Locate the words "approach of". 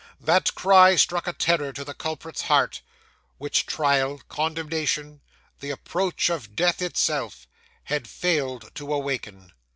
5.69-6.55